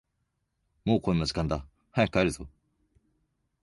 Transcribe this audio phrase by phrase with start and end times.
[0.83, 2.47] もうこんな時間だ、早く帰るぞ。